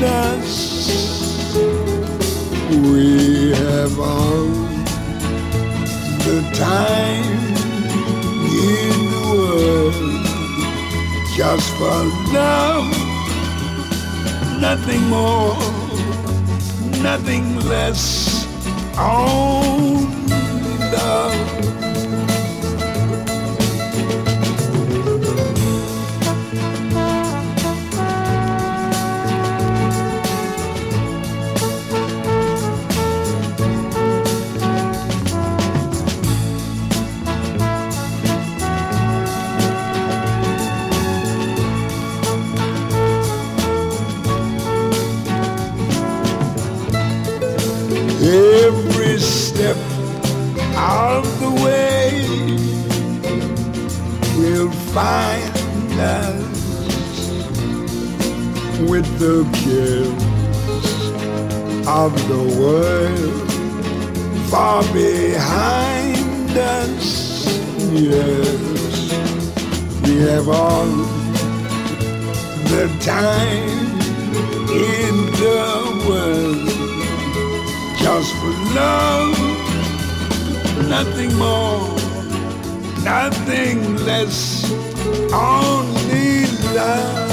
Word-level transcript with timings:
behind 0.00 0.42
us. 0.42 1.56
We 2.70 3.52
have 3.54 3.98
all 3.98 4.46
the 6.24 6.40
time 6.54 7.24
in 8.46 8.98
the 9.12 9.22
world 9.32 9.94
just 11.36 11.68
for 11.76 11.98
love, 12.32 12.86
nothing 14.60 15.02
more, 15.08 15.56
nothing 17.02 17.56
less. 17.68 18.44
Only 18.98 20.16
love. 20.92 21.55
Of 62.06 62.28
the 62.28 62.44
world 62.60 63.50
far 64.48 64.80
behind 64.92 66.50
us. 66.56 67.08
Yes, 67.92 69.10
we 70.04 70.14
have 70.28 70.48
all 70.48 70.86
the 72.72 72.86
time 73.00 73.80
in 74.70 75.14
the 75.42 75.64
world 76.08 76.68
just 77.98 78.30
for 78.38 78.54
love, 78.80 79.36
nothing 80.88 81.32
more, 81.36 81.88
nothing 83.02 83.96
less, 84.06 84.38
only 85.32 86.46
love. 86.72 87.25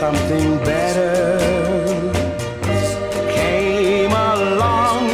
Something 0.00 0.48
better 0.64 1.36
came 3.38 4.12
along. 4.12 5.04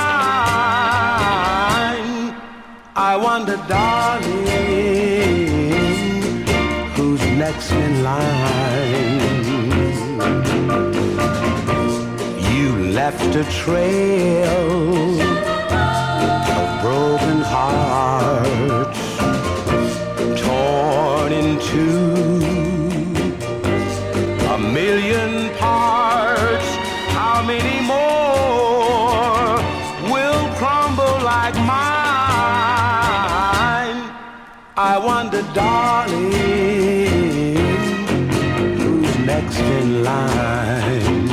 I 2.96 3.12
wonder, 3.26 3.58
darling, 3.68 4.40
who's 6.96 7.22
next 7.44 7.70
in 7.72 7.92
line? 8.02 9.20
You 12.54 12.68
left 13.00 13.30
a 13.42 13.44
trail 13.62 15.20
of 16.58 16.66
broken 16.86 17.38
hearts, 17.54 18.89
two, 21.70 22.42
a 24.54 24.58
million 24.58 25.32
parts. 25.56 26.68
How 27.16 27.42
many 27.46 27.76
more 27.86 29.54
will 30.12 30.42
crumble 30.58 31.16
like 31.32 31.54
mine? 31.72 32.00
I 34.76 34.98
wonder, 34.98 35.42
darling, 35.54 36.32
who's 38.78 39.16
next 39.18 39.60
in 39.60 40.02
line? 40.02 41.28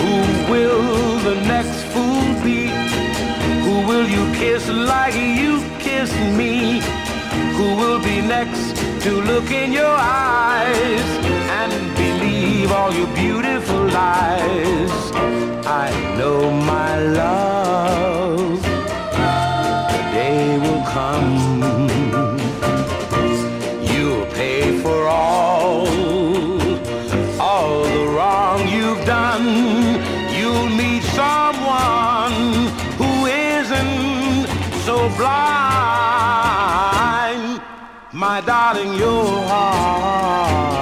Who 0.00 0.14
will 0.52 1.18
the 1.28 1.36
next 1.52 1.78
fool 1.92 2.26
be? 2.42 2.60
Who 3.64 3.74
will 3.86 4.06
you 4.08 4.24
kiss 4.40 4.64
like 4.70 5.14
you 5.14 5.52
kissed 5.78 6.18
me? 6.40 6.80
Who 7.58 7.74
will 7.74 7.98
be 7.98 8.20
next 8.20 8.76
to 9.02 9.10
look 9.20 9.50
in 9.50 9.72
your 9.72 9.96
eyes 9.98 11.08
and 11.58 11.72
believe 11.96 12.70
all 12.70 12.92
your 12.94 13.08
beautiful 13.16 13.82
lies? 13.88 14.92
I 15.66 15.90
know 16.16 16.52
my 16.52 17.00
love, 17.00 18.62
the 18.62 20.02
day 20.14 20.56
will 20.58 20.84
come. 20.86 21.30
You'll 23.90 24.26
pay 24.26 24.80
for 24.80 25.08
all, 25.08 25.88
all 27.40 27.82
the 27.82 28.04
wrong 28.14 28.68
you've 28.68 29.04
done. 29.04 29.46
You'll 30.38 30.68
meet 30.68 31.02
someone 31.02 31.47
My 38.18 38.40
darling, 38.40 38.94
your 38.94 39.26
heart 39.46 40.74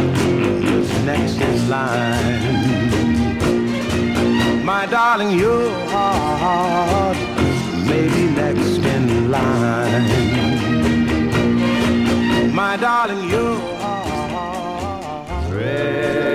is 0.00 0.90
next 1.04 1.38
in 1.38 1.68
line. 1.68 2.64
My 4.64 4.86
darling, 4.86 5.38
your 5.38 5.68
heart 5.90 7.18
may 7.86 8.08
be 8.08 8.30
next 8.30 8.78
in 8.78 9.30
line. 9.30 10.08
My 12.54 12.78
darling, 12.78 13.28
your 13.28 13.58
heart. 13.76 15.52
Red. 15.52 16.33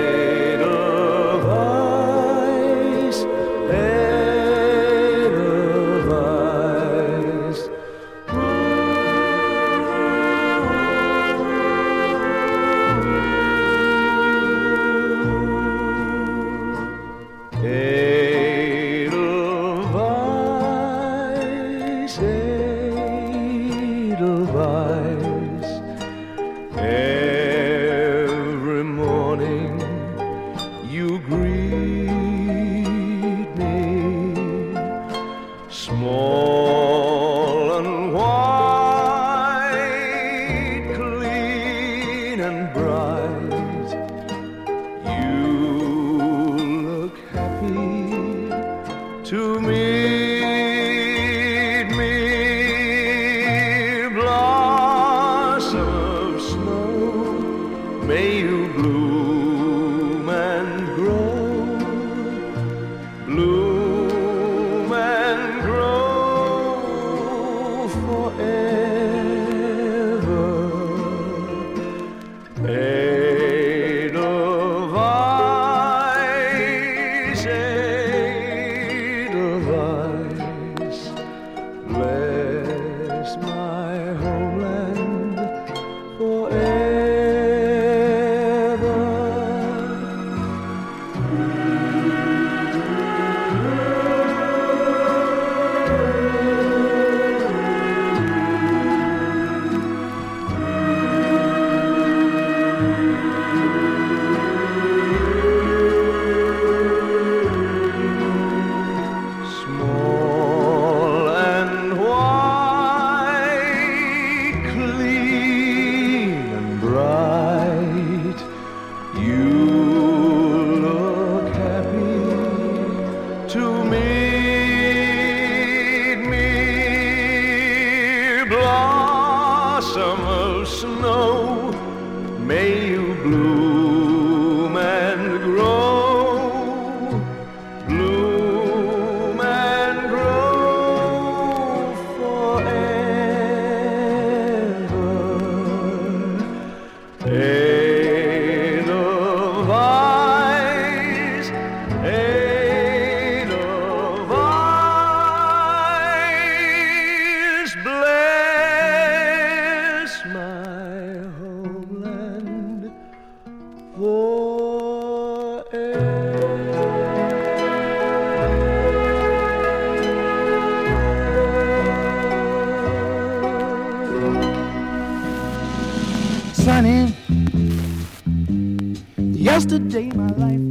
smile. 83.30 83.89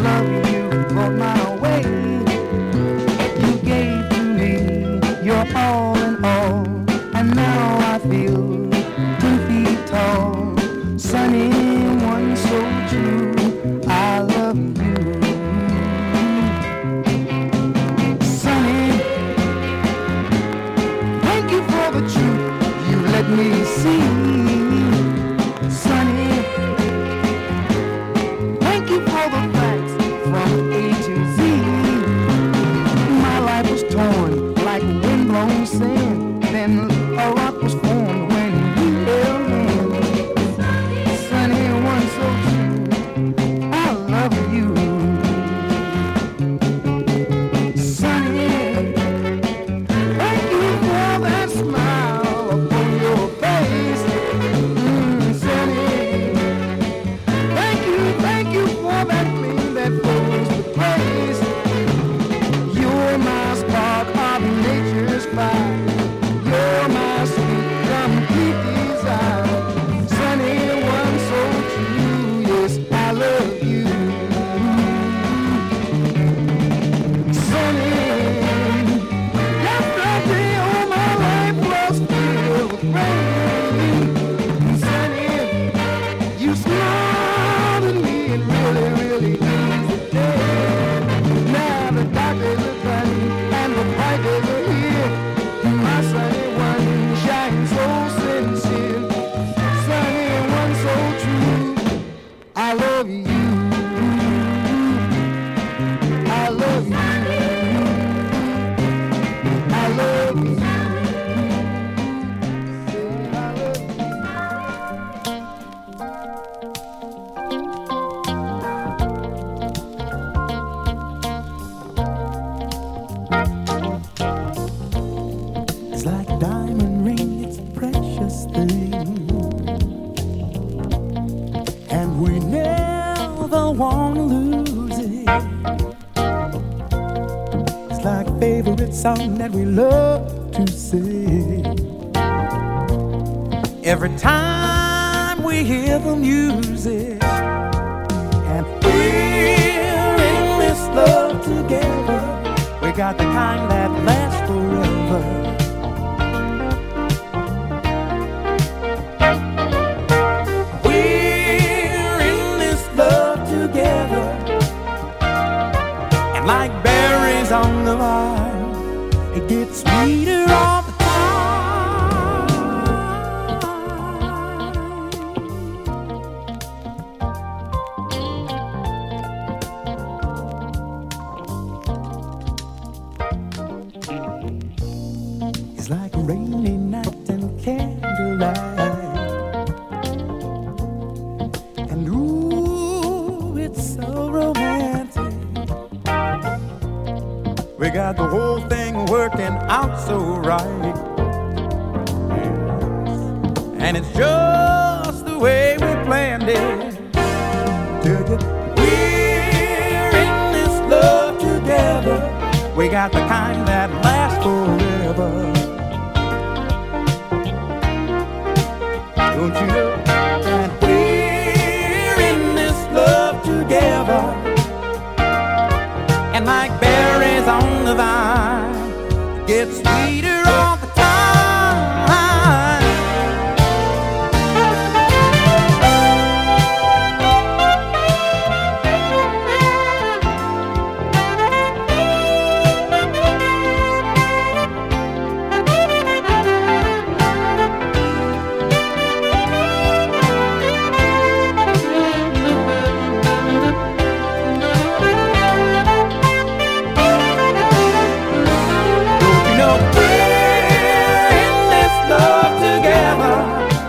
love. 0.00 0.31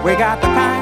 We 0.03 0.17
got 0.17 0.41
the 0.41 0.47
kind 0.47 0.72